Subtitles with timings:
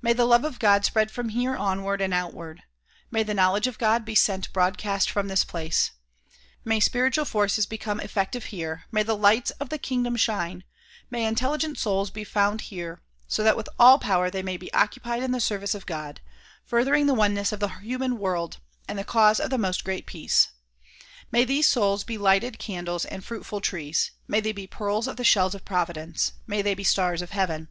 [0.00, 2.62] May the love of God spread from here onward and out ward;
[3.10, 5.90] may the knowledge of God be sent broadcast from this place;
[6.64, 10.62] may spiritual forces become effective here; may the lights of the kingdom shine;
[11.10, 15.24] may intelligent souls be found here so that with all power they may be occupied
[15.24, 16.20] in the service of God,
[16.64, 20.52] furthering the oneness of the human world and the cause of the '']\Iost Great Peace."
[21.32, 25.24] May these souls be lighted candles and fruitful trees; may they be pearls of the
[25.24, 27.66] shells of providence; may they be stars of heaven.